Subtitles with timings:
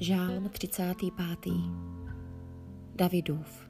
[0.00, 1.52] Žálm 35.
[2.94, 3.68] Davidův.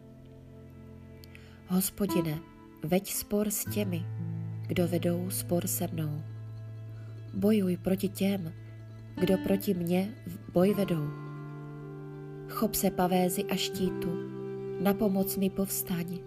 [1.66, 2.38] Hospodine,
[2.82, 4.06] veď spor s těmi,
[4.66, 6.22] kdo vedou spor se mnou.
[7.34, 8.52] Bojuj proti těm,
[9.20, 11.08] kdo proti mně v boj vedou.
[12.48, 14.10] Chop se pavézy a štítu,
[14.80, 16.18] na pomoc mi povstaň.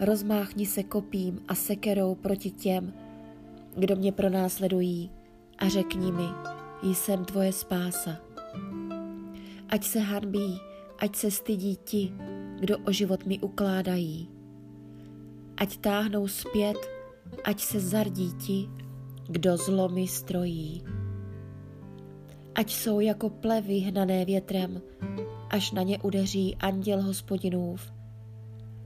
[0.00, 2.92] Rozmáchni se kopím a sekerou proti těm,
[3.76, 5.10] kdo mě pronásledují
[5.58, 6.28] a řekni mi,
[6.82, 8.27] jsem tvoje spása.
[9.68, 10.60] Ať se hanbí,
[10.98, 12.12] ať se stydí ti,
[12.60, 14.28] kdo o život mi ukládají.
[15.56, 16.76] Ať táhnou zpět,
[17.44, 18.68] ať se zardí ti,
[19.28, 20.82] kdo zlo mi strojí.
[22.54, 24.80] Ať jsou jako plevy hnané větrem,
[25.50, 27.92] až na ně udeří anděl hospodinův.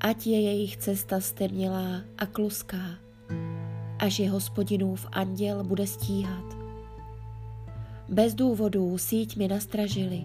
[0.00, 2.98] Ať je jejich cesta stemnělá a kluská,
[3.98, 6.44] až je hospodinův anděl bude stíhat.
[8.08, 10.24] Bez důvodů síť mi nastražili,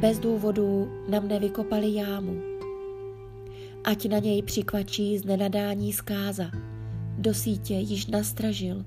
[0.00, 2.42] bez důvodu na mne vykopali jámu.
[3.84, 6.50] Ať na něj přikvačí z nenadání zkáza,
[7.18, 8.84] do sítě již nastražil,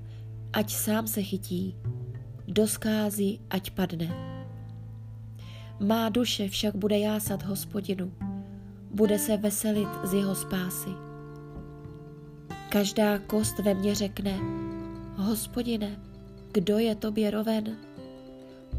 [0.52, 1.76] ať sám se chytí,
[2.48, 4.08] do skázy ať padne.
[5.80, 8.12] Má duše však bude jásat hospodinu,
[8.90, 10.90] bude se veselit z jeho spásy.
[12.68, 14.38] Každá kost ve mně řekne,
[15.16, 16.00] hospodine,
[16.52, 17.76] kdo je tobě roven?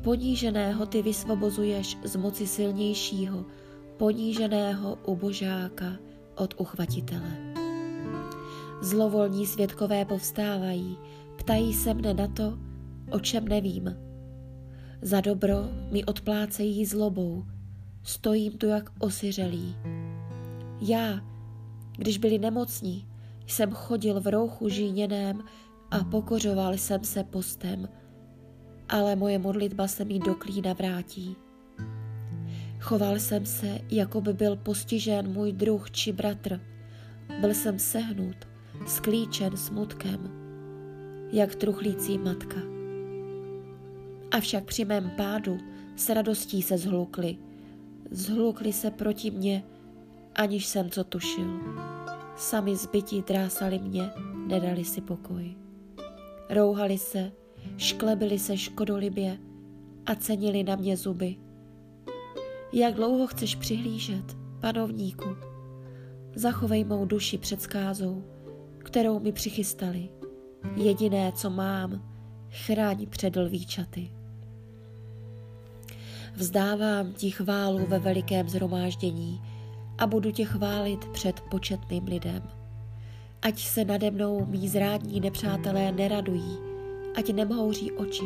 [0.07, 3.45] Poníženého ty vysvobozuješ z moci silnějšího,
[3.97, 5.99] poníženého ubožáka
[6.35, 7.37] od uchvatitele.
[8.81, 10.97] Zlovolní svědkové povstávají,
[11.37, 12.57] ptají se mne na to,
[13.11, 13.95] o čem nevím.
[15.01, 15.55] Za dobro
[15.91, 17.45] mi odplácejí zlobou,
[18.03, 19.75] stojím tu jak osiřelý.
[20.81, 21.19] Já,
[21.97, 23.07] když byli nemocní,
[23.47, 25.43] jsem chodil v rouchu žíněném
[25.91, 27.87] a pokořoval jsem se postem,
[28.89, 31.35] ale moje modlitba se mi do klína vrátí.
[32.79, 36.61] Choval jsem se, jako by byl postižen můj druh či bratr.
[37.41, 38.35] Byl jsem sehnut,
[38.87, 40.31] sklíčen smutkem,
[41.31, 42.57] jak truchlící matka.
[44.31, 45.57] Avšak při mém pádu
[45.95, 47.37] s radostí se zhlukli.
[48.11, 49.63] Zhlukli se proti mně,
[50.35, 51.59] aniž jsem co tušil.
[52.35, 54.09] Sami zbytí drásali mě,
[54.47, 55.55] nedali si pokoj.
[56.49, 57.31] Rouhali se,
[57.77, 59.37] šklebili se škodolibě
[60.05, 61.35] a cenili na mě zuby.
[62.73, 65.29] Jak dlouho chceš přihlížet, panovníku?
[66.35, 68.23] Zachovej mou duši před skázou,
[68.77, 70.09] kterou mi přichystali.
[70.75, 72.13] Jediné, co mám,
[72.49, 74.11] chráň před lvíčaty.
[76.35, 79.41] Vzdávám ti chválu ve velikém zhromáždění
[79.97, 82.43] a budu tě chválit před početným lidem.
[83.41, 86.66] Ať se nade mnou mý zrádní nepřátelé neradují,
[87.17, 88.25] ať nemhouří oči,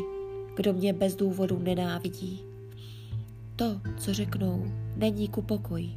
[0.56, 2.44] kdo mě bez důvodu nenávidí.
[3.56, 4.66] To, co řeknou,
[4.96, 5.90] není ku pokoji,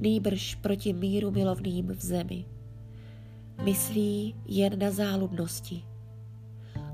[0.00, 2.44] nýbrž proti míru milovným v zemi.
[3.64, 5.84] Myslí jen na záludnosti.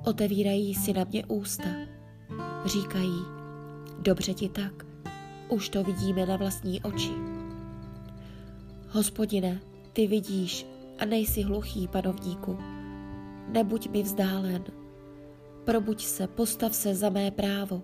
[0.04, 1.68] Otevírají si na mě ústa.
[2.64, 3.18] Říkají,
[3.98, 4.86] dobře ti tak,
[5.48, 7.12] už to vidíme na vlastní oči.
[8.90, 9.60] Hospodine,
[9.92, 10.66] ty vidíš
[10.98, 12.58] a nejsi hluchý, panovníku.
[13.48, 14.64] Nebuď mi vzdálen,
[15.68, 17.82] probuď se, postav se za mé právo,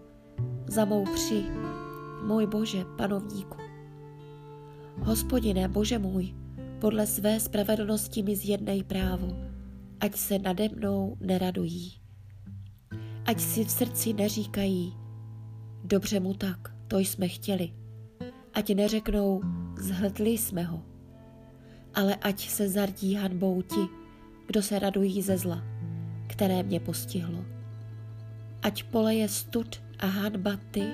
[0.67, 1.45] za mou při,
[2.27, 3.57] můj Bože, panovníku.
[5.03, 6.35] Hospodine, Bože můj,
[6.81, 9.29] podle své spravedlnosti mi zjednej právo,
[10.01, 12.01] ať se nade mnou neradují.
[13.27, 14.97] Ať si v srdci neříkají,
[15.85, 17.73] dobře mu tak, to jsme chtěli.
[18.55, 19.41] Ať neřeknou,
[19.79, 20.83] zhltli jsme ho.
[21.95, 23.89] Ale ať se zardí hanbou ti,
[24.47, 25.63] kdo se radují ze zla,
[26.27, 27.55] které mě postihlo
[28.65, 30.89] ať poleje stud a hanba ty,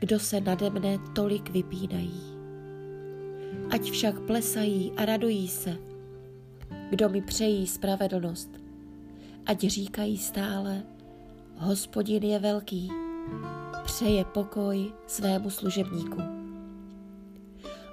[0.00, 2.20] kdo se nade mne tolik vypínají.
[3.70, 5.76] Ať však plesají a radují se,
[6.90, 8.50] kdo mi přejí spravedlnost,
[9.46, 10.82] ať říkají stále,
[11.56, 12.90] hospodin je velký,
[13.84, 16.22] přeje pokoj svému služebníku.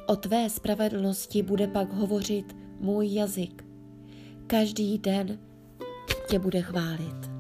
[0.07, 3.66] O tvé spravedlnosti bude pak hovořit můj jazyk.
[4.48, 5.40] Každý den
[6.30, 7.37] tě bude chválit.